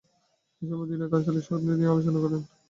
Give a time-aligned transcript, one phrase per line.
[0.61, 2.41] এ সময় দুই নেতা আঞ্চলিক শান্তি নিয়ে আলোচনা করেন।